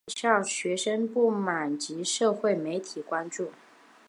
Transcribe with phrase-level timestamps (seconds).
[0.03, 3.51] 引起在校学生的不满及社会媒体关注。